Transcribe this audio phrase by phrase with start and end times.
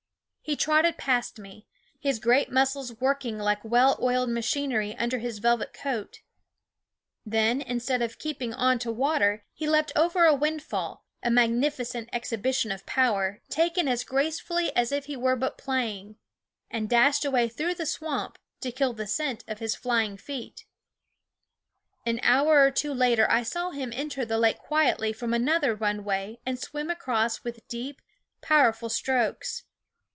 [0.43, 1.65] He trotted past me,
[2.01, 6.19] his great muscles working like well oiled machinery under his velvet coat;
[7.25, 12.09] then, instead of keep ing on to water, he leaped over a windfall a magnificent
[12.11, 16.17] exhibition of power, taken as gracefully as if he were but playing
[16.69, 20.65] and dashed away through the swamp, to kill the scent of his flying feet.
[22.05, 26.39] An hour or two later I saw him enter the lake quietly from another runway
[26.45, 28.01] and swim across with deep,
[28.41, 29.63] powerful strokes.